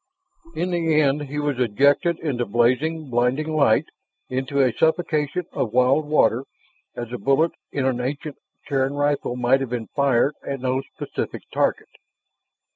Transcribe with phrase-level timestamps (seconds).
[0.55, 3.85] In the end he was ejected into blazing, blinding light,
[4.29, 6.45] into a suffocation of wild water
[6.95, 11.43] as the bullet in an ancient Terran rifle might have been fired at no specific
[11.53, 11.89] target.